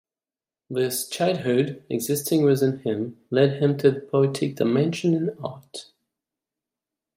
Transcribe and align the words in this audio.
This 0.67 1.07
'childhood,' 1.07 1.85
existing 1.87 2.41
within 2.43 2.79
him, 2.79 3.19
led 3.29 3.61
him 3.61 3.77
to 3.77 3.91
the 3.91 3.99
poetic 3.99 4.55
dimension 4.55 5.13
in 5.13 5.29
art. 5.43 5.91